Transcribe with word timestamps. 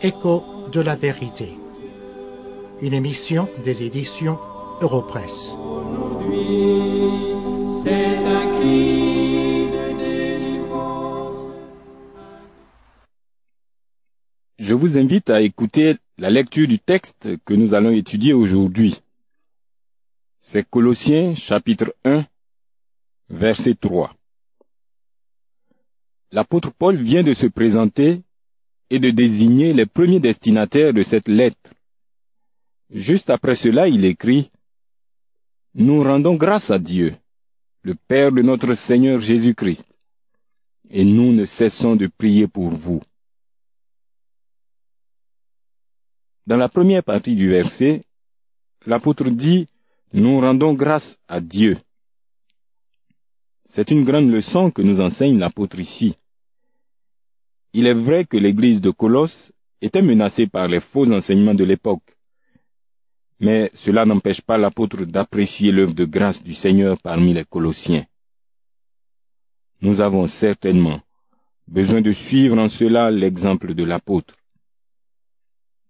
Écho 0.00 0.68
de 0.72 0.80
la 0.80 0.94
vérité. 0.94 1.58
Une 2.80 2.94
émission 2.94 3.48
des 3.64 3.82
éditions 3.82 4.38
Europresse. 4.80 5.56
Je 14.56 14.74
vous 14.74 14.96
invite 14.96 15.30
à 15.30 15.40
écouter 15.40 15.96
la 16.16 16.30
lecture 16.30 16.68
du 16.68 16.78
texte 16.78 17.36
que 17.44 17.54
nous 17.54 17.74
allons 17.74 17.90
étudier 17.90 18.32
aujourd'hui. 18.32 19.00
C'est 20.42 20.62
Colossiens 20.70 21.34
chapitre 21.34 21.92
1, 22.04 22.24
verset 23.30 23.74
3. 23.74 24.14
L'apôtre 26.30 26.70
Paul 26.70 26.94
vient 26.94 27.24
de 27.24 27.34
se 27.34 27.48
présenter 27.48 28.22
et 28.90 28.98
de 28.98 29.10
désigner 29.10 29.72
les 29.72 29.86
premiers 29.86 30.20
destinataires 30.20 30.92
de 30.92 31.02
cette 31.02 31.28
lettre. 31.28 31.70
Juste 32.90 33.30
après 33.30 33.54
cela, 33.54 33.88
il 33.88 34.04
écrit 34.04 34.50
Nous 35.74 36.02
rendons 36.02 36.36
grâce 36.36 36.70
à 36.70 36.78
Dieu, 36.78 37.14
le 37.82 37.94
Père 37.94 38.32
de 38.32 38.42
notre 38.42 38.74
Seigneur 38.74 39.20
Jésus-Christ, 39.20 39.86
et 40.90 41.04
nous 41.04 41.32
ne 41.32 41.44
cessons 41.44 41.96
de 41.96 42.06
prier 42.06 42.48
pour 42.48 42.70
vous. 42.70 43.02
Dans 46.46 46.56
la 46.56 46.70
première 46.70 47.04
partie 47.04 47.36
du 47.36 47.48
verset, 47.50 48.00
l'apôtre 48.86 49.28
dit 49.28 49.66
Nous 50.14 50.40
rendons 50.40 50.72
grâce 50.72 51.18
à 51.28 51.42
Dieu. 51.42 51.76
C'est 53.66 53.90
une 53.90 54.04
grande 54.04 54.30
leçon 54.30 54.70
que 54.70 54.80
nous 54.80 54.98
enseigne 55.02 55.38
l'apôtre 55.38 55.78
ici. 55.78 56.16
Il 57.72 57.86
est 57.86 57.94
vrai 57.94 58.24
que 58.24 58.36
l'église 58.36 58.80
de 58.80 58.90
Colosse 58.90 59.52
était 59.80 60.02
menacée 60.02 60.46
par 60.46 60.68
les 60.68 60.80
faux 60.80 61.10
enseignements 61.12 61.54
de 61.54 61.64
l'époque. 61.64 62.16
Mais 63.40 63.70
cela 63.74 64.04
n'empêche 64.04 64.40
pas 64.40 64.58
l'apôtre 64.58 65.04
d'apprécier 65.04 65.70
l'œuvre 65.70 65.94
de 65.94 66.04
grâce 66.04 66.42
du 66.42 66.54
Seigneur 66.54 66.98
parmi 67.00 67.32
les 67.34 67.44
Colossiens. 67.44 68.04
Nous 69.80 70.00
avons 70.00 70.26
certainement 70.26 71.00
besoin 71.68 72.00
de 72.00 72.12
suivre 72.12 72.58
en 72.58 72.68
cela 72.68 73.10
l'exemple 73.10 73.74
de 73.74 73.84
l'apôtre. 73.84 74.34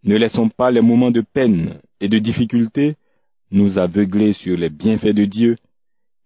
Ne 0.02 0.16
laissons 0.16 0.48
pas 0.48 0.70
les 0.70 0.80
moments 0.80 1.10
de 1.10 1.22
peine 1.22 1.80
et 2.00 2.08
de 2.08 2.18
difficulté 2.18 2.96
nous 3.50 3.78
aveugler 3.78 4.32
sur 4.32 4.56
les 4.58 4.68
bienfaits 4.68 5.14
de 5.14 5.24
Dieu 5.24 5.56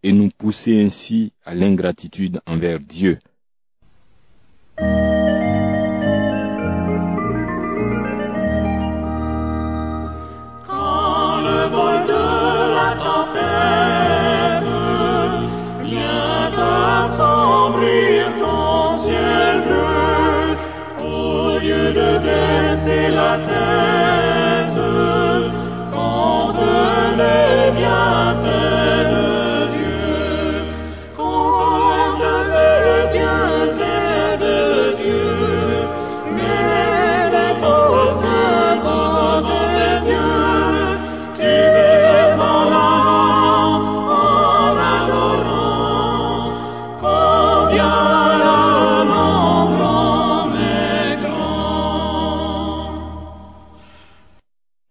et 0.03 0.13
nous 0.13 0.31
pousser 0.31 0.83
ainsi 0.83 1.33
à 1.45 1.55
l'ingratitude 1.55 2.41
envers 2.47 2.81
Dieu. 2.81 3.19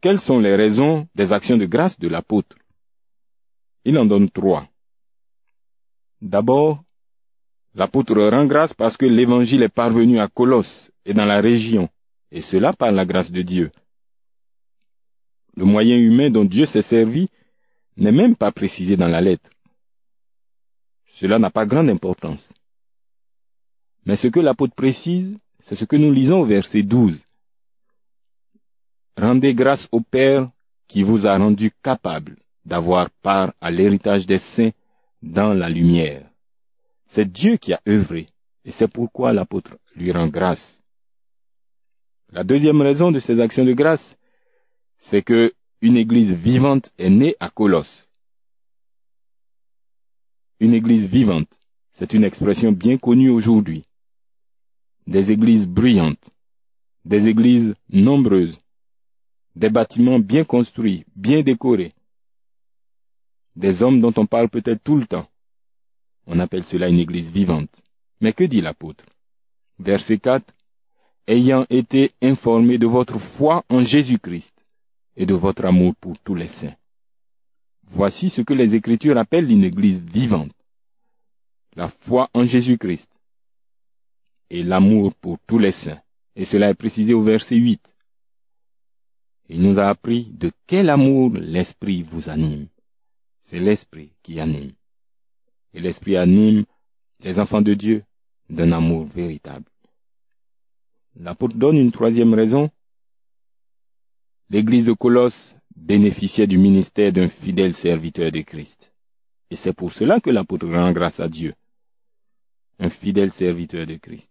Quelles 0.02 0.20
sont 0.20 0.40
les 0.40 0.56
raisons 0.56 1.08
des 1.14 1.32
actions 1.32 1.58
de 1.58 1.68
grâce 1.68 2.00
de 2.00 2.08
l'apôtre? 2.08 2.58
Il 3.86 3.98
en 4.00 4.06
donne 4.06 4.32
trois. 4.32 4.68
D'abord, 6.20 6.84
l'apôtre 7.76 8.20
rend 8.20 8.46
grâce 8.48 8.74
parce 8.74 8.98
que 8.98 9.06
l'évangile 9.06 9.62
est 9.62 9.70
parvenu 9.70 10.20
à 10.20 10.28
Colosse 10.28 10.92
et 11.06 11.14
dans 11.14 11.26
la 11.26 11.40
région, 11.40 11.88
et 12.32 12.42
cela 12.42 12.74
par 12.74 12.92
la 12.92 13.06
grâce 13.06 13.32
de 13.32 13.44
Dieu. 13.44 13.72
Le 15.56 15.66
moyen 15.66 15.98
humain 15.98 16.32
dont 16.32 16.46
Dieu 16.46 16.66
s'est 16.66 16.82
servi 16.82 17.28
n'est 17.96 18.12
même 18.12 18.36
pas 18.36 18.52
précisé 18.52 18.98
dans 18.98 19.08
la 19.08 19.22
lettre. 19.22 19.50
Cela 21.20 21.38
n'a 21.38 21.52
pas 21.52 21.68
grande 21.68 21.90
importance. 21.90 22.52
Mais 24.06 24.16
ce 24.16 24.30
que 24.30 24.40
l'apôtre 24.40 24.74
précise, 24.74 25.38
c'est 25.60 25.76
ce 25.76 25.86
que 25.86 25.96
nous 25.96 26.12
lisons 26.12 26.42
au 26.42 26.46
verset 26.46 26.82
12. 26.82 27.22
Rendez 29.22 29.54
grâce 29.54 29.88
au 29.92 30.02
Père 30.02 30.50
qui 30.88 31.04
vous 31.04 31.28
a 31.28 31.38
rendu 31.38 31.72
capable 31.84 32.38
d'avoir 32.66 33.12
part 33.22 33.54
à 33.62 33.70
l'héritage 33.70 34.26
des 34.26 34.40
saints 34.40 34.72
dans 35.22 35.54
la 35.54 35.70
lumière. 35.70 36.28
C'est 37.06 37.32
Dieu 37.32 37.58
qui 37.58 37.72
a 37.72 37.80
œuvré, 37.88 38.26
et 38.66 38.72
c'est 38.72 38.88
pourquoi 38.88 39.32
l'apôtre 39.32 39.78
lui 39.96 40.12
rend 40.12 40.28
grâce. 40.28 40.80
La 42.32 42.44
deuxième 42.44 42.82
raison 42.82 43.12
de 43.12 43.20
ces 43.20 43.40
actions 43.40 43.64
de 43.64 43.74
grâce, 43.74 44.16
c'est 44.98 45.22
que 45.22 45.54
une 45.82 45.98
église 45.98 46.34
vivante 46.34 46.92
est 46.98 47.12
née 47.12 47.36
à 47.40 47.52
Colosse. 47.52 48.10
Une 50.60 50.74
église 50.74 51.08
vivante, 51.08 51.60
c'est 51.92 52.14
une 52.14 52.24
expression 52.24 52.72
bien 52.72 52.98
connue 52.98 53.30
aujourd'hui. 53.30 53.86
Des 55.06 55.32
églises 55.32 55.68
bruyantes, 55.68 56.32
des 57.06 57.28
églises 57.28 57.76
nombreuses, 57.88 58.58
des 59.56 59.70
bâtiments 59.70 60.20
bien 60.20 60.44
construits, 60.44 61.06
bien 61.16 61.42
décorés, 61.42 61.92
des 63.56 63.84
hommes 63.84 64.00
dont 64.00 64.14
on 64.16 64.26
parle 64.26 64.50
peut-être 64.50 64.84
tout 64.84 64.98
le 64.98 65.06
temps. 65.06 65.28
On 66.26 66.40
appelle 66.40 66.64
cela 66.64 66.90
une 66.90 67.00
église 67.00 67.32
vivante. 67.32 67.82
Mais 68.22 68.34
que 68.34 68.44
dit 68.44 68.62
l'apôtre? 68.62 69.06
Verset 69.80 70.20
4. 70.20 70.54
Ayant 71.28 71.66
été 71.70 72.12
informé 72.22 72.78
de 72.78 72.88
votre 72.88 73.20
foi 73.20 73.64
en 73.70 73.84
Jésus-Christ 73.84 74.54
et 75.18 75.26
de 75.26 75.34
votre 75.34 75.66
amour 75.66 75.96
pour 76.00 76.18
tous 76.20 76.36
les 76.36 76.48
saints. 76.48 76.76
Voici 77.92 78.30
ce 78.30 78.42
que 78.42 78.54
les 78.54 78.76
Écritures 78.76 79.18
appellent 79.18 79.52
une 79.52 79.64
église 79.64 80.02
vivante. 80.02 80.54
La 81.76 81.90
foi 81.90 82.30
en 82.34 82.46
Jésus-Christ 82.46 83.10
et 84.50 84.64
l'amour 84.64 85.14
pour 85.16 85.38
tous 85.48 85.58
les 85.58 85.72
saints. 85.72 86.02
Et 86.36 86.46
cela 86.46 86.70
est 86.70 86.76
précisé 86.76 87.14
au 87.14 87.24
verset 87.24 87.56
8. 87.56 87.82
Il 89.54 89.64
nous 89.64 89.80
a 89.80 89.90
appris 89.90 90.32
de 90.32 90.50
quel 90.66 90.90
amour 90.90 91.34
l'Esprit 91.34 92.04
vous 92.04 92.30
anime. 92.30 92.68
C'est 93.42 93.60
l'Esprit 93.60 94.14
qui 94.24 94.40
anime. 94.40 94.72
Et 95.74 95.82
l'Esprit 95.82 96.16
anime 96.16 96.64
les 97.20 97.38
enfants 97.38 97.62
de 97.62 97.74
Dieu 97.74 98.06
d'un 98.50 98.72
amour 98.72 99.04
véritable. 99.08 99.66
L'apôtre 101.18 101.58
donne 101.58 101.78
une 101.78 101.92
troisième 101.92 102.34
raison. 102.34 102.72
L'église 104.50 104.86
de 104.86 104.94
Colosse 104.94 105.54
bénéficiait 105.76 106.48
du 106.48 106.58
ministère 106.58 107.12
d'un 107.12 107.28
fidèle 107.28 107.74
serviteur 107.74 108.32
de 108.32 108.40
Christ. 108.42 108.94
Et 109.50 109.58
c'est 109.58 109.74
pour 109.74 109.92
cela 109.92 110.22
que 110.22 110.30
l'apôtre 110.30 110.70
rend 110.70 110.94
grâce 110.94 111.20
à 111.20 111.28
Dieu. 111.28 111.56
Un 112.80 112.90
fidèle 112.90 113.34
serviteur 113.34 113.86
de 113.86 113.96
Christ. 113.96 114.31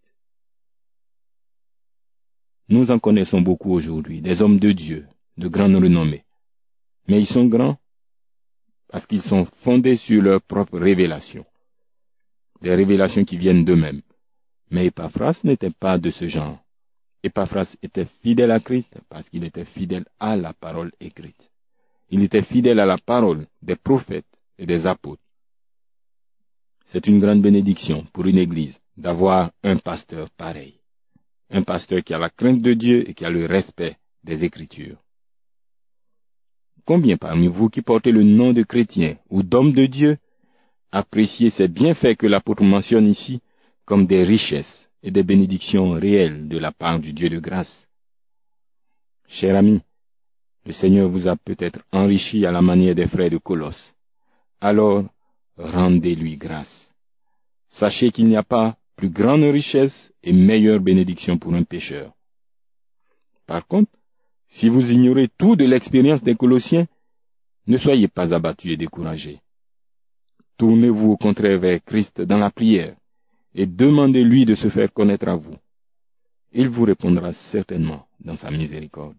Nous 2.71 2.93
en 2.93 3.01
connaissons 3.01 3.41
beaucoup 3.41 3.73
aujourd'hui, 3.73 4.21
des 4.21 4.41
hommes 4.41 4.61
de 4.61 4.71
Dieu, 4.71 5.05
de 5.37 5.49
grande 5.49 5.75
renommée. 5.75 6.25
Mais 7.09 7.19
ils 7.21 7.27
sont 7.27 7.47
grands 7.47 7.77
parce 8.89 9.07
qu'ils 9.07 9.23
sont 9.23 9.45
fondés 9.65 9.97
sur 9.97 10.23
leur 10.23 10.41
propre 10.41 10.79
révélation. 10.79 11.45
Des 12.63 12.73
révélations 12.73 13.25
qui 13.25 13.37
viennent 13.37 13.65
d'eux-mêmes. 13.65 14.03
Mais 14.71 14.87
Epaphras 14.87 15.41
n'était 15.43 15.73
pas 15.73 15.99
de 15.99 16.11
ce 16.11 16.29
genre. 16.29 16.61
Epaphras 17.25 17.77
était 17.83 18.07
fidèle 18.23 18.53
à 18.53 18.61
Christ 18.61 18.93
parce 19.09 19.29
qu'il 19.29 19.43
était 19.43 19.65
fidèle 19.65 20.05
à 20.21 20.37
la 20.37 20.53
parole 20.53 20.93
écrite. 21.01 21.51
Il 22.11 22.23
était 22.23 22.43
fidèle 22.43 22.79
à 22.79 22.87
la 22.87 22.99
parole 22.99 23.47
des 23.63 23.77
prophètes 23.77 24.39
et 24.59 24.67
des 24.67 24.87
apôtres. 24.87 25.23
C'est 26.87 27.09
une 27.09 27.19
grande 27.19 27.43
bénédiction 27.43 28.05
pour 28.13 28.27
une 28.27 28.39
église 28.39 28.79
d'avoir 28.97 29.51
un 29.65 29.77
pasteur 29.77 30.31
pareil. 30.31 30.80
Un 31.51 31.63
pasteur 31.63 32.03
qui 32.03 32.15
a 32.15 32.19
la 32.19 32.31
crainte 32.31 32.63
de 32.63 32.75
Dieu 32.75 33.09
et 33.09 33.15
qui 33.15 33.25
a 33.25 33.31
le 33.31 33.47
respect 33.47 33.97
des 34.23 34.45
Écritures. 34.45 34.99
Combien 36.85 37.17
parmi 37.17 37.49
vous 37.49 37.69
qui 37.69 37.83
portez 37.83 38.13
le 38.13 38.23
nom 38.23 38.53
de 38.53 38.63
chrétien 38.63 39.17
ou 39.29 39.43
d'homme 39.43 39.73
de 39.73 39.87
Dieu 39.87 40.19
appréciez 40.93 41.51
ces 41.51 41.69
bienfaits 41.69 42.17
que 42.17 42.27
l'apôtre 42.27 42.63
mentionne 42.65 43.07
ici 43.07 43.41
comme 43.85 44.07
des 44.07 44.25
richesses 44.25 44.89
et 45.03 45.11
des 45.11 45.23
bénédictions 45.23 45.91
réelles 45.91 46.49
de 46.49 46.59
la 46.59 46.73
part 46.73 46.99
du 47.01 47.13
Dieu 47.13 47.29
de 47.29 47.39
grâce? 47.39 47.89
Cher 49.29 49.57
ami, 49.57 49.81
le 50.65 50.73
Seigneur 50.73 51.09
vous 51.09 51.29
a 51.29 51.37
peut-être 51.37 51.81
enrichi 51.93 52.45
à 52.45 52.53
la 52.53 52.63
manière 52.63 52.95
des 52.95 53.07
frères 53.07 53.31
de 53.31 53.39
Colosse. 53.39 53.95
Alors, 54.61 55.05
rendez-lui 55.57 56.37
grâce. 56.37 56.93
Sachez 57.69 58.11
qu'il 58.11 58.27
n'y 58.27 58.37
a 58.37 58.43
pas 58.43 58.77
plus 59.01 59.09
grande 59.09 59.45
richesse 59.45 60.13
et 60.23 60.31
meilleure 60.35 60.79
bénédiction 60.81 61.39
pour 61.39 61.55
un 61.55 61.63
pécheur. 61.63 62.13
Par 63.47 63.67
contre, 63.67 63.91
si 64.47 64.69
vous 64.69 64.91
ignorez 64.93 65.29
tout 65.39 65.57
de 65.57 65.65
l'expérience 65.65 66.23
des 66.23 66.35
Colossiens, 66.37 66.87
ne 67.67 67.79
soyez 67.79 68.09
pas 68.09 68.35
abattus 68.35 68.73
et 68.73 68.77
découragés. 68.77 69.41
Tournez-vous 70.59 71.13
au 71.13 71.17
contraire 71.17 71.59
vers 71.59 71.83
Christ 71.83 72.21
dans 72.21 72.37
la 72.37 72.51
prière 72.51 72.95
et 73.55 73.65
demandez-lui 73.65 74.45
de 74.45 74.55
se 74.55 74.69
faire 74.69 74.93
connaître 74.93 75.29
à 75.29 75.37
vous. 75.37 75.57
Il 76.53 76.69
vous 76.69 76.85
répondra 76.85 77.33
certainement 77.33 78.07
dans 78.21 78.37
sa 78.37 78.51
miséricorde. 78.51 79.17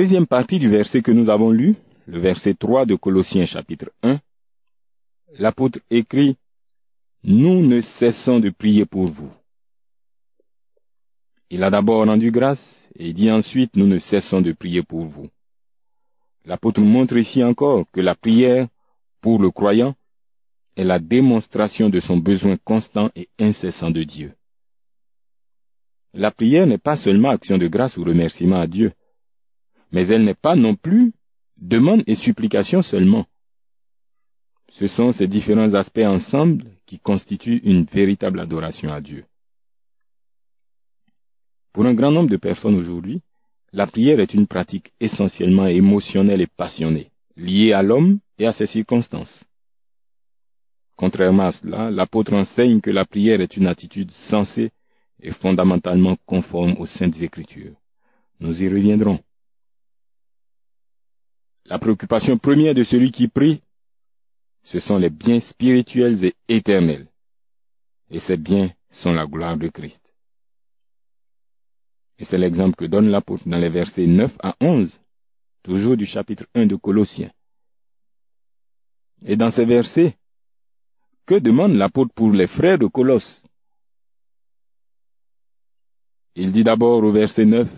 Deuxième 0.00 0.26
partie 0.26 0.58
du 0.58 0.70
verset 0.70 1.02
que 1.02 1.10
nous 1.10 1.28
avons 1.28 1.50
lu, 1.50 1.76
le 2.06 2.18
verset 2.18 2.54
3 2.54 2.86
de 2.86 2.94
Colossiens 2.94 3.44
chapitre 3.44 3.90
1, 4.02 4.18
l'apôtre 5.38 5.78
écrit 5.90 6.38
Nous 7.22 7.60
ne 7.60 7.82
cessons 7.82 8.40
de 8.40 8.48
prier 8.48 8.86
pour 8.86 9.08
vous. 9.08 9.30
Il 11.50 11.62
a 11.62 11.68
d'abord 11.68 12.06
rendu 12.06 12.30
grâce 12.30 12.82
et 12.96 13.12
dit 13.12 13.30
ensuite 13.30 13.76
Nous 13.76 13.86
ne 13.86 13.98
cessons 13.98 14.40
de 14.40 14.52
prier 14.52 14.82
pour 14.82 15.04
vous. 15.04 15.28
L'apôtre 16.46 16.80
montre 16.80 17.18
ici 17.18 17.44
encore 17.44 17.84
que 17.92 18.00
la 18.00 18.14
prière 18.14 18.68
pour 19.20 19.38
le 19.38 19.50
croyant 19.50 19.94
est 20.78 20.84
la 20.84 20.98
démonstration 20.98 21.90
de 21.90 22.00
son 22.00 22.16
besoin 22.16 22.56
constant 22.64 23.10
et 23.14 23.28
incessant 23.38 23.90
de 23.90 24.02
Dieu. 24.02 24.32
La 26.14 26.30
prière 26.30 26.66
n'est 26.66 26.78
pas 26.78 26.96
seulement 26.96 27.28
action 27.28 27.58
de 27.58 27.68
grâce 27.68 27.98
ou 27.98 28.02
remerciement 28.02 28.60
à 28.60 28.66
Dieu, 28.66 28.92
mais 29.92 30.06
elle 30.08 30.24
n'est 30.24 30.34
pas 30.34 30.56
non 30.56 30.74
plus 30.74 31.12
demande 31.56 32.02
et 32.06 32.14
supplication 32.14 32.82
seulement. 32.82 33.26
Ce 34.70 34.86
sont 34.86 35.12
ces 35.12 35.26
différents 35.26 35.74
aspects 35.74 35.98
ensemble 35.98 36.64
qui 36.86 36.98
constituent 36.98 37.60
une 37.64 37.84
véritable 37.84 38.40
adoration 38.40 38.92
à 38.92 39.00
Dieu. 39.00 39.24
Pour 41.72 41.86
un 41.86 41.94
grand 41.94 42.10
nombre 42.10 42.30
de 42.30 42.36
personnes 42.36 42.76
aujourd'hui, 42.76 43.20
la 43.72 43.86
prière 43.86 44.20
est 44.20 44.34
une 44.34 44.46
pratique 44.46 44.92
essentiellement 45.00 45.66
émotionnelle 45.66 46.40
et 46.40 46.46
passionnée, 46.46 47.10
liée 47.36 47.72
à 47.72 47.82
l'homme 47.82 48.18
et 48.38 48.46
à 48.46 48.52
ses 48.52 48.66
circonstances. 48.66 49.44
Contrairement 50.96 51.46
à 51.46 51.52
cela, 51.52 51.90
l'apôtre 51.90 52.34
enseigne 52.34 52.80
que 52.80 52.90
la 52.90 53.04
prière 53.04 53.40
est 53.40 53.56
une 53.56 53.66
attitude 53.66 54.10
sensée 54.10 54.70
et 55.22 55.32
fondamentalement 55.32 56.16
conforme 56.26 56.74
aux 56.78 56.86
saintes 56.86 57.20
écritures. 57.22 57.74
Nous 58.40 58.62
y 58.62 58.68
reviendrons. 58.68 59.20
La 61.70 61.78
préoccupation 61.78 62.36
première 62.36 62.74
de 62.74 62.82
celui 62.82 63.12
qui 63.12 63.28
prie, 63.28 63.62
ce 64.64 64.80
sont 64.80 64.98
les 64.98 65.08
biens 65.08 65.38
spirituels 65.38 66.24
et 66.24 66.34
éternels. 66.48 67.06
Et 68.10 68.18
ces 68.18 68.36
biens 68.36 68.72
sont 68.90 69.12
la 69.12 69.24
gloire 69.24 69.56
de 69.56 69.68
Christ. 69.68 70.12
Et 72.18 72.24
c'est 72.24 72.38
l'exemple 72.38 72.74
que 72.74 72.86
donne 72.86 73.08
l'apôtre 73.08 73.48
dans 73.48 73.56
les 73.56 73.68
versets 73.68 74.08
9 74.08 74.36
à 74.42 74.56
11, 74.60 75.00
toujours 75.62 75.96
du 75.96 76.06
chapitre 76.06 76.44
1 76.56 76.66
de 76.66 76.74
Colossiens. 76.74 77.30
Et 79.24 79.36
dans 79.36 79.52
ces 79.52 79.64
versets, 79.64 80.16
que 81.24 81.36
demande 81.36 81.74
l'apôtre 81.74 82.12
pour 82.12 82.32
les 82.32 82.48
frères 82.48 82.78
de 82.78 82.88
Colosse? 82.88 83.44
Il 86.34 86.50
dit 86.50 86.64
d'abord 86.64 87.04
au 87.04 87.12
verset 87.12 87.44
9, 87.44 87.68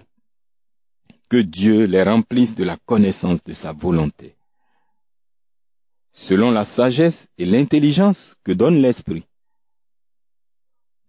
que 1.33 1.39
Dieu 1.39 1.87
les 1.87 2.03
remplisse 2.03 2.55
de 2.55 2.63
la 2.63 2.77
connaissance 2.77 3.43
de 3.43 3.55
sa 3.55 3.73
volonté, 3.73 4.35
selon 6.13 6.51
la 6.51 6.67
sagesse 6.67 7.27
et 7.39 7.47
l'intelligence 7.47 8.37
que 8.45 8.53
donne 8.53 8.83
l'Esprit. 8.83 9.25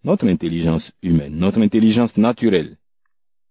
Notre 0.06 0.30
intelligence 0.30 0.94
humaine, 1.02 1.36
notre 1.36 1.62
intelligence 1.62 2.16
naturelle, 2.16 2.78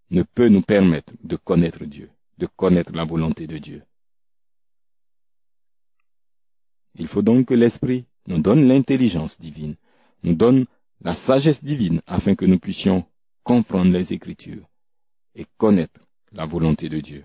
ne 0.08 0.22
peut 0.22 0.48
nous 0.48 0.62
permettre 0.62 1.12
de 1.22 1.36
connaître 1.36 1.84
Dieu, 1.84 2.08
de 2.38 2.46
connaître 2.46 2.92
la 2.94 3.04
volonté 3.04 3.46
de 3.46 3.58
Dieu. 3.58 3.82
Il 6.94 7.06
faut 7.06 7.20
donc 7.20 7.48
que 7.48 7.54
l'Esprit 7.54 8.06
nous 8.26 8.40
donne 8.40 8.66
l'intelligence 8.66 9.38
divine, 9.38 9.76
nous 10.22 10.34
donne 10.34 10.64
la 11.02 11.14
sagesse 11.16 11.62
divine 11.62 12.00
afin 12.06 12.34
que 12.34 12.46
nous 12.46 12.58
puissions 12.58 13.04
comprendre 13.42 13.92
les 13.92 14.14
Écritures 14.14 14.66
et 15.34 15.44
connaître 15.58 16.00
la 16.32 16.46
volonté 16.46 16.88
de 16.88 17.00
Dieu. 17.00 17.24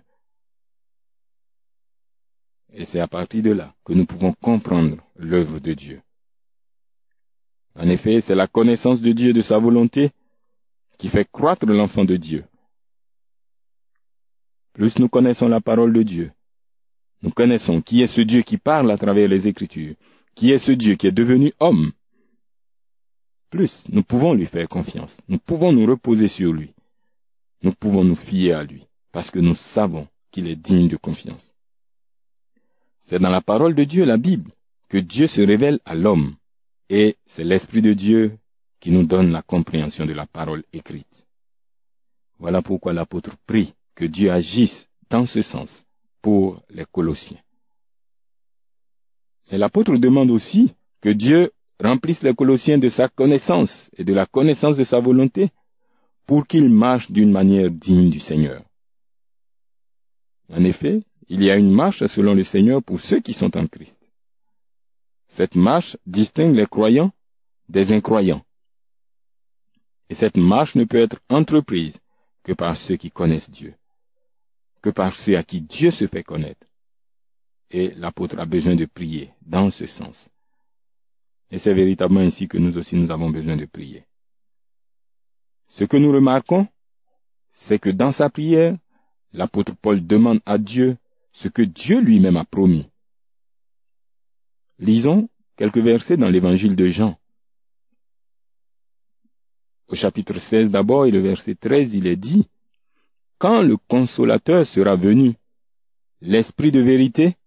Et 2.74 2.86
c'est 2.86 3.00
à 3.00 3.08
partir 3.08 3.42
de 3.42 3.52
là 3.52 3.74
que 3.86 3.94
nous 3.94 4.06
pouvons 4.06 4.34
comprendre 4.34 4.98
l'œuvre 5.16 5.60
de 5.60 5.74
Dieu. 5.74 6.02
En 7.76 7.88
effet, 7.90 8.22
c'est 8.22 8.36
la 8.36 8.48
connaissance 8.48 9.02
de 9.02 9.12
Dieu 9.12 9.34
de 9.34 9.42
sa 9.42 9.58
volonté 9.58 10.12
qui 10.98 11.10
fait 11.10 11.30
croître 11.30 11.66
l'enfant 11.66 12.06
de 12.06 12.18
Dieu. 12.18 12.44
Plus 14.74 14.98
nous 15.00 15.10
connaissons 15.10 15.48
la 15.48 15.62
parole 15.62 15.94
de 15.94 16.04
Dieu, 16.04 16.32
nous 17.24 17.32
connaissons 17.32 17.82
qui 17.82 18.02
est 18.02 18.08
ce 18.08 18.22
Dieu 18.22 18.42
qui 18.42 18.58
parle 18.58 18.92
à 18.92 18.98
travers 18.98 19.28
les 19.28 19.48
Écritures, 19.48 19.96
qui 20.36 20.52
est 20.52 20.60
ce 20.60 20.72
Dieu 20.72 20.96
qui 20.96 21.08
est 21.08 21.12
devenu 21.12 21.54
homme. 21.60 21.92
Plus 23.50 23.86
nous 23.90 24.04
pouvons 24.04 24.34
lui 24.34 24.46
faire 24.46 24.68
confiance, 24.68 25.20
nous 25.28 25.40
pouvons 25.40 25.72
nous 25.72 25.86
reposer 25.86 26.28
sur 26.28 26.52
lui, 26.54 26.74
nous 27.64 27.74
pouvons 27.74 28.04
nous 28.04 28.16
fier 28.16 28.54
à 28.54 28.64
lui 28.64 28.87
parce 29.18 29.32
que 29.32 29.40
nous 29.40 29.56
savons 29.56 30.08
qu'il 30.30 30.48
est 30.48 30.56
digne 30.56 30.90
de 30.90 30.96
confiance. 30.96 31.56
C'est 33.02 33.18
dans 33.18 33.32
la 33.32 33.42
parole 33.42 33.74
de 33.74 33.84
Dieu, 33.84 34.06
la 34.06 34.18
Bible, 34.18 34.52
que 34.90 35.00
Dieu 35.00 35.26
se 35.26 35.42
révèle 35.42 35.80
à 35.86 35.96
l'homme, 35.96 36.36
et 36.88 37.16
c'est 37.26 37.44
l'Esprit 37.44 37.82
de 37.82 37.94
Dieu 37.94 38.38
qui 38.80 38.92
nous 38.92 39.08
donne 39.08 39.32
la 39.32 39.42
compréhension 39.42 40.06
de 40.06 40.14
la 40.14 40.28
parole 40.28 40.64
écrite. 40.72 41.26
Voilà 42.38 42.62
pourquoi 42.62 42.94
l'apôtre 42.94 43.36
prie 43.48 43.74
que 43.96 44.06
Dieu 44.06 44.32
agisse 44.32 44.88
dans 45.10 45.26
ce 45.26 45.42
sens 45.42 45.84
pour 46.22 46.62
les 46.70 46.86
Colossiens. 46.86 47.42
Et 49.50 49.58
l'apôtre 49.58 49.98
demande 49.98 50.30
aussi 50.30 50.76
que 51.02 51.10
Dieu 51.10 51.50
remplisse 51.84 52.22
les 52.22 52.36
Colossiens 52.36 52.78
de 52.78 52.90
sa 52.90 53.10
connaissance 53.10 53.90
et 53.98 54.04
de 54.04 54.14
la 54.14 54.28
connaissance 54.28 54.78
de 54.78 54.84
sa 54.84 55.00
volonté 55.00 55.50
pour 56.28 56.46
qu'ils 56.46 56.70
marchent 56.70 57.10
d'une 57.10 57.32
manière 57.32 57.72
digne 57.72 58.12
du 58.12 58.20
Seigneur. 58.20 58.62
En 60.50 60.64
effet, 60.64 61.04
il 61.30 61.44
y 61.44 61.52
a 61.52 61.58
une 61.58 61.72
marche 61.72 62.06
selon 62.06 62.34
le 62.34 62.44
Seigneur 62.44 62.82
pour 62.84 63.00
ceux 63.00 63.20
qui 63.20 63.34
sont 63.34 63.56
en 63.58 63.68
Christ. 63.68 64.00
Cette 65.28 65.56
marche 65.56 65.98
distingue 66.06 66.56
les 66.56 66.68
croyants 66.68 67.12
des 67.68 67.92
incroyants. 67.92 68.44
Et 70.10 70.16
cette 70.16 70.38
marche 70.38 70.76
ne 70.76 70.86
peut 70.86 70.98
être 70.98 71.20
entreprise 71.30 71.98
que 72.44 72.54
par 72.54 72.78
ceux 72.78 72.96
qui 72.96 73.12
connaissent 73.12 73.50
Dieu, 73.50 73.76
que 74.82 74.90
par 74.90 75.18
ceux 75.18 75.36
à 75.38 75.44
qui 75.44 75.60
Dieu 75.60 75.92
se 75.92 76.08
fait 76.08 76.24
connaître. 76.24 76.66
Et 77.70 77.92
l'apôtre 77.96 78.40
a 78.40 78.46
besoin 78.46 78.76
de 78.76 78.86
prier 78.86 79.32
dans 79.46 79.70
ce 79.70 79.86
sens. 79.86 80.30
Et 81.52 81.58
c'est 81.58 81.74
véritablement 81.74 82.22
ainsi 82.22 82.48
que 82.48 82.58
nous 82.58 82.78
aussi 82.78 82.96
nous 82.96 83.12
avons 83.12 83.30
besoin 83.30 83.58
de 83.58 83.66
prier. 83.66 84.06
Ce 85.68 85.84
que 85.84 85.98
nous 85.98 86.14
remarquons, 86.14 86.68
c'est 87.56 87.80
que 87.80 87.90
dans 87.90 88.14
sa 88.14 88.30
prière, 88.30 88.78
l'apôtre 89.34 89.74
Paul 89.82 90.06
demande 90.06 90.40
à 90.46 90.58
Dieu 90.58 90.98
ce 91.34 91.48
que 91.48 91.62
Dieu 91.62 92.00
lui-même 92.00 92.38
a 92.38 92.46
promis. 92.46 92.86
Lisons 94.80 95.30
quelques 95.56 95.78
versets 95.78 96.18
dans 96.18 96.30
l'évangile 96.30 96.76
de 96.76 96.88
Jean, 96.88 97.18
Au 99.88 99.96
chapitre 99.96 100.38
16 100.40 100.70
d'abord 100.70 101.06
et 101.06 101.12
le 101.12 101.22
verset 101.22 101.56
13, 101.56 101.94
il 101.94 102.08
est 102.08 102.18
dit, 102.18 102.46
Quand 103.38 103.62
le 103.62 103.78
consolateur 103.78 104.68
sera 104.68 104.96
venu, 104.96 105.36
l'Esprit 106.20 106.72
de 106.72 106.82
vérité, 106.82 107.38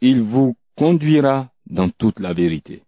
il 0.00 0.20
vous 0.20 0.54
conduira 0.76 1.50
dans 1.66 1.88
toute 1.88 2.20
la 2.20 2.34
vérité. 2.34 2.82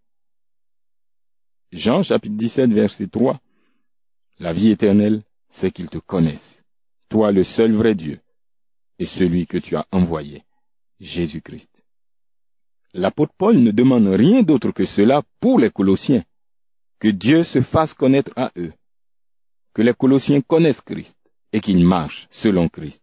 Jean 1.72 2.02
chapitre 2.02 2.36
17 2.36 2.70
verset 2.70 3.06
3. 3.08 3.40
La 4.38 4.52
vie 4.52 4.68
éternelle, 4.68 5.22
c'est 5.48 5.70
qu'ils 5.70 5.88
te 5.88 5.98
connaissent, 5.98 6.62
toi 7.08 7.32
le 7.32 7.44
seul 7.44 7.72
vrai 7.72 7.94
Dieu, 7.94 8.20
et 8.98 9.06
celui 9.06 9.46
que 9.46 9.58
tu 9.58 9.76
as 9.76 9.86
envoyé, 9.90 10.42
Jésus-Christ. 11.00 11.70
L'apôtre 12.94 13.34
Paul 13.36 13.58
ne 13.58 13.70
demande 13.70 14.08
rien 14.08 14.42
d'autre 14.42 14.70
que 14.70 14.86
cela 14.86 15.22
pour 15.40 15.58
les 15.58 15.70
Colossiens, 15.70 16.24
que 16.98 17.08
Dieu 17.08 17.44
se 17.44 17.60
fasse 17.60 17.92
connaître 17.94 18.32
à 18.36 18.50
eux, 18.56 18.72
que 19.74 19.82
les 19.82 19.94
Colossiens 19.94 20.40
connaissent 20.40 20.80
Christ 20.80 21.16
et 21.52 21.60
qu'ils 21.60 21.84
marchent 21.84 22.26
selon 22.30 22.68
Christ. 22.68 23.02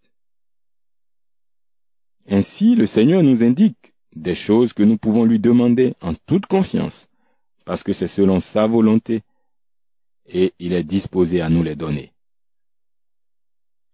Ainsi, 2.27 2.75
le 2.75 2.86
Seigneur 2.88 3.22
nous 3.22 3.43
indique 3.43 3.93
des 4.15 4.36
choses 4.36 4.74
que 4.74 4.83
nous 4.83 4.98
pouvons 4.98 5.25
lui 5.25 5.39
demander 5.39 5.95
en 6.01 6.13
toute 6.13 6.45
confiance, 6.45 7.07
parce 7.65 7.83
que 7.83 7.93
c'est 7.93 8.07
selon 8.07 8.41
sa 8.41 8.65
volonté 8.67 9.22
et 10.25 10.53
il 10.60 10.74
est 10.74 10.83
disposé 10.83 11.41
à 11.41 11.50
nous 11.50 11.63
les 11.63 11.75
donner. 11.75 12.12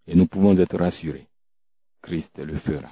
Et 0.10 0.16
nous 0.16 0.26
pouvons 0.26 0.58
être 0.58 0.76
rassurés. 0.76 1.28
Christ 2.02 2.40
le 2.40 2.58
fera. 2.58 2.90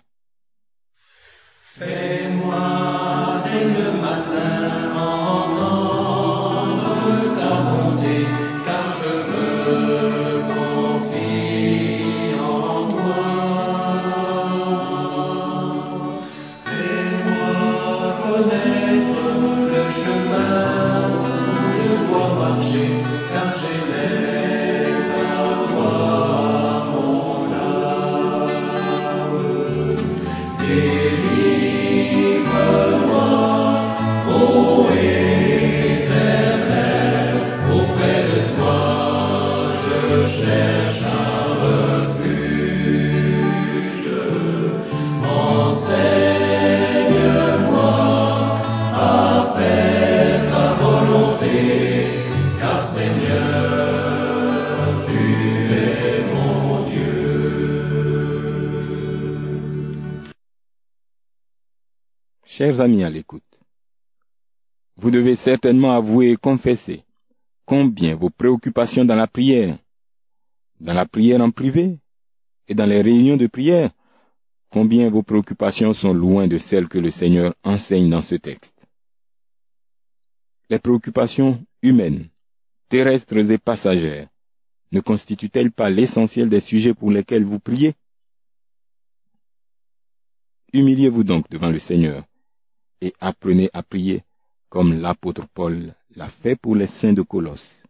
Chers 62.58 62.82
amis 62.82 63.04
à 63.04 63.10
l'écoute, 63.12 63.44
vous 64.96 65.12
devez 65.12 65.36
certainement 65.36 65.92
avouer 65.92 66.32
et 66.32 66.38
confesser 66.38 67.04
combien 67.68 68.16
vos 68.16 68.32
préoccupations 68.32 69.06
dans 69.06 69.14
la 69.14 69.28
prière, 69.28 69.78
dans 70.80 70.96
la 70.96 71.06
prière 71.06 71.40
en 71.40 71.52
privé 71.52 72.00
et 72.68 72.74
dans 72.74 72.88
les 72.88 73.04
réunions 73.04 73.38
de 73.38 73.46
prière, 73.46 73.92
combien 74.72 75.08
vos 75.12 75.22
préoccupations 75.22 75.94
sont 75.94 76.16
loin 76.16 76.48
de 76.48 76.58
celles 76.58 76.88
que 76.88 76.98
le 76.98 77.12
Seigneur 77.12 77.54
enseigne 77.64 78.10
dans 78.10 78.24
ce 78.24 78.34
texte. 78.34 78.88
Les 80.72 80.80
préoccupations 80.80 81.64
humaines, 81.84 82.28
terrestres 82.90 83.52
et 83.52 83.60
passagères, 83.60 84.30
ne 84.92 85.00
constituent-elles 85.00 85.72
pas 85.72 85.92
l'essentiel 85.92 86.50
des 86.50 86.62
sujets 86.62 86.96
pour 86.96 87.12
lesquels 87.12 87.46
vous 87.46 87.60
priez? 87.60 87.94
Humiliez-vous 90.74 91.24
donc 91.24 91.48
devant 91.52 91.70
le 91.70 91.78
Seigneur 91.78 92.27
et 93.02 93.14
apprenez 93.20 93.70
à 93.74 93.84
prier 93.84 94.24
comme 94.70 95.00
l'apôtre 95.00 95.46
Paul 95.54 95.94
l'a 96.16 96.30
fait 96.30 96.56
pour 96.56 96.76
les 96.76 96.88
saints 96.88 97.14
de 97.14 97.22
Colosse. 97.22 97.84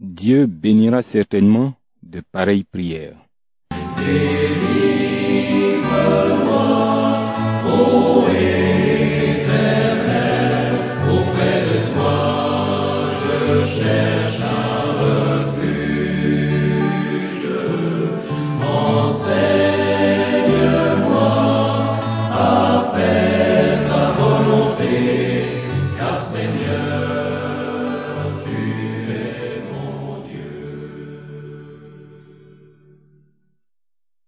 Dieu 0.00 0.46
bénira 0.46 1.02
certainement 1.02 1.74
de 2.02 2.20
pareilles 2.32 2.64
prières. 2.64 3.16